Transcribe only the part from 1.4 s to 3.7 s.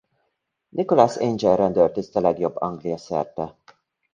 rendőrtiszt a legjobb Anglia-szerte.